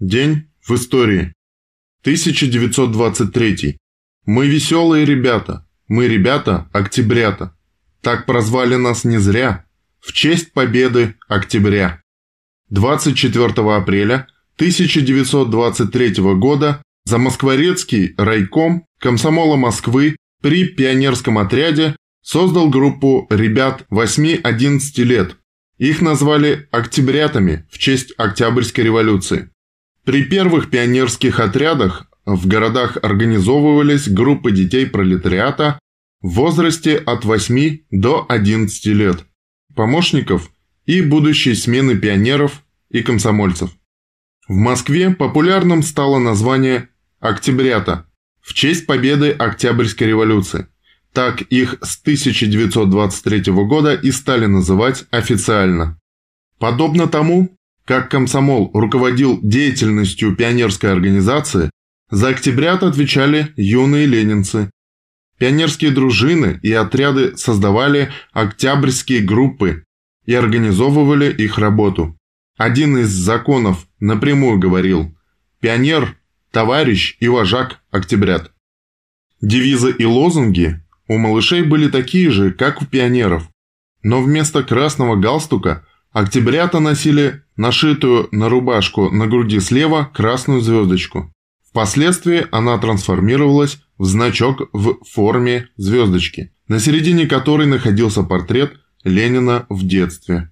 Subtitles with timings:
[0.00, 1.32] День в истории.
[2.02, 3.78] 1923.
[4.26, 5.66] Мы веселые ребята.
[5.88, 7.56] Мы ребята октябрята.
[8.02, 9.64] Так прозвали нас не зря.
[10.00, 12.02] В честь победы октября.
[12.68, 23.86] 24 апреля 1923 года за Москворецкий райком комсомола Москвы при пионерском отряде создал группу ребят
[23.90, 25.38] 8-11 лет.
[25.78, 29.50] Их назвали «октябрятами» в честь Октябрьской революции.
[30.06, 35.80] При первых пионерских отрядах в городах организовывались группы детей пролетариата
[36.20, 39.24] в возрасте от 8 до 11 лет,
[39.74, 40.48] помощников
[40.84, 43.70] и будущей смены пионеров и комсомольцев.
[44.46, 48.06] В Москве популярным стало название «Октябрята»
[48.40, 50.68] в честь победы Октябрьской революции.
[51.12, 55.98] Так их с 1923 года и стали называть официально.
[56.60, 61.70] Подобно тому, как комсомол руководил деятельностью пионерской организации,
[62.10, 64.70] за октябрят отвечали юные ленинцы.
[65.38, 69.84] Пионерские дружины и отряды создавали октябрьские группы
[70.24, 72.16] и организовывали их работу.
[72.56, 75.14] Один из законов напрямую говорил
[75.60, 76.16] «Пионер,
[76.50, 78.52] товарищ и вожак октябрят».
[79.40, 83.48] Девизы и лозунги у малышей были такие же, как у пионеров,
[84.02, 91.32] но вместо красного галстука Октябрята носили нашитую на рубашку на груди слева красную звездочку.
[91.68, 99.86] Впоследствии она трансформировалась в значок в форме звездочки, на середине которой находился портрет Ленина в
[99.86, 100.50] детстве.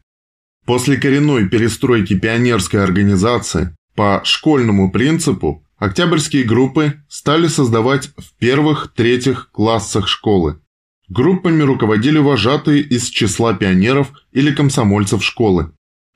[0.67, 10.09] После коренной перестройки пионерской организации по школьному принципу октябрьские группы стали создавать в первых-третьих классах
[10.09, 10.61] школы.
[11.09, 15.73] Группами руководили вожатые из числа пионеров или комсомольцев школы.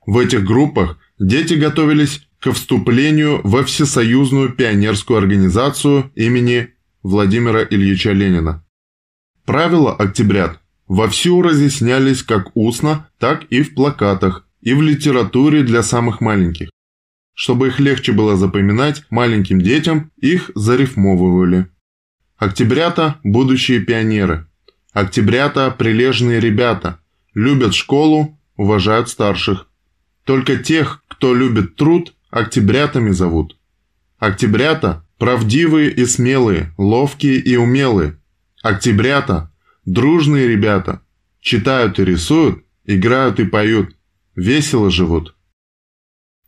[0.08, 6.70] В этих группах дети готовились к вступлению во Всесоюзную пионерскую организацию имени
[7.02, 8.64] Владимира Ильича Ленина.
[9.44, 16.22] Правила «Октябрят» вовсю разъяснялись как устно, так и в плакатах и в литературе для самых
[16.22, 16.70] маленьких.
[17.34, 21.66] Чтобы их легче было запоминать, маленьким детям их зарифмовывали.
[22.38, 24.46] Октябрята– будущие пионеры–
[24.94, 26.98] Октябрята– прилежные ребята,
[27.34, 29.67] любят школу, уважают старших.
[30.28, 33.56] Только тех, кто любит труд, октябрятами зовут.
[34.18, 38.18] Октябрята– правдивые и смелые, ловкие и умелые.
[38.62, 39.50] Октябрята–
[39.86, 41.00] дружные ребята,
[41.40, 43.96] читают и рисуют, играют и поют,
[44.36, 45.34] весело живут.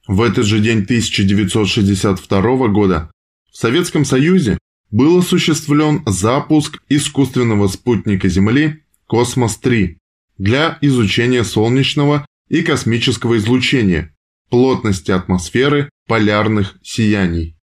[0.06, 3.10] В этот же день 1962 года
[3.50, 4.58] в Советском Союзе
[4.90, 9.96] был осуществлен запуск искусственного спутника Земли «Космос-3»
[10.36, 14.14] для изучения солнечного и космического излучения,
[14.50, 17.56] плотности атмосферы, полярных сияний.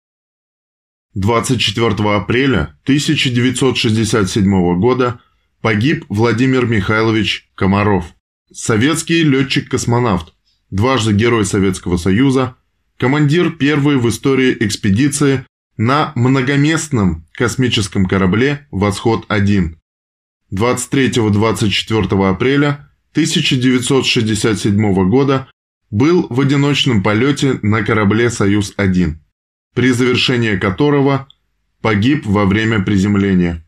[1.15, 5.21] 24 апреля 1967 года
[5.61, 8.15] погиб Владимир Михайлович Комаров,
[8.53, 10.35] советский летчик-космонавт,
[10.71, 12.57] дважды Герой Советского Союза,
[12.97, 15.45] командир первой в истории экспедиции
[15.77, 19.75] на многоместном космическом корабле «Восход-1».
[20.55, 22.86] 23-24 апреля
[23.17, 25.49] 1967 года
[25.91, 29.15] был в одиночном полете на корабле «Союз-1»,
[29.75, 31.27] при завершении которого
[31.81, 33.65] погиб во время приземления.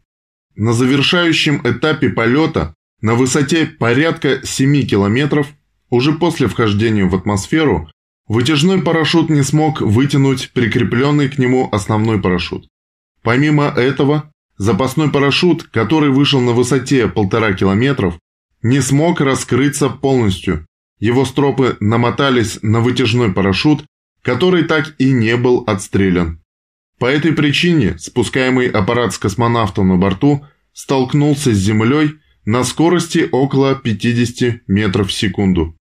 [0.55, 5.49] На завершающем этапе полета на высоте порядка 7 километров
[5.89, 7.91] уже после вхождения в атмосферу
[8.27, 12.69] Вытяжной парашют не смог вытянуть прикрепленный к нему основной парашют.
[13.23, 18.19] Помимо этого, запасной парашют, который вышел на высоте полтора километров,
[18.63, 20.67] не смог раскрыться полностью.
[20.99, 23.85] Его стропы намотались на вытяжной парашют,
[24.23, 26.43] который так и не был отстрелян.
[26.99, 32.15] По этой причине спускаемый аппарат с космонавтом на борту столкнулся с Землей
[32.45, 35.77] на скорости около 50 метров в секунду.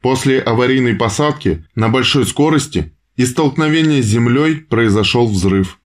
[0.00, 5.78] После аварийной посадки на большой скорости и столкновения с землей произошел взрыв.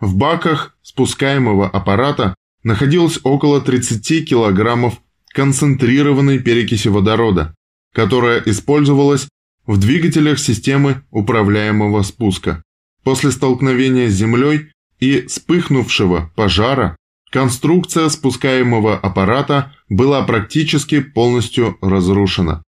[0.00, 5.00] В баках спускаемого аппарата находилось около 30 килограммов
[5.34, 7.54] концентрированной перекиси водорода,
[7.92, 9.28] которая использовалась
[9.66, 12.62] в двигателях системы управляемого спуска.
[13.02, 14.70] После столкновения с землей
[15.00, 16.96] и вспыхнувшего пожара
[17.30, 22.62] конструкция спускаемого аппарата была практически полностью разрушена.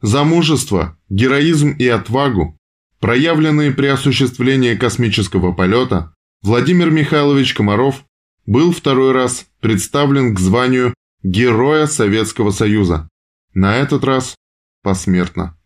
[0.00, 2.56] За мужество, героизм и отвагу,
[2.98, 8.04] проявленные при осуществлении космического полета, Владимир Михайлович Комаров
[8.46, 10.94] был второй раз представлен к званию
[11.24, 13.08] Героя Советского Союза,
[13.52, 14.36] на этот раз
[14.82, 15.58] посмертно.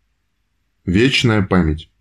[0.86, 1.91] Вечная память.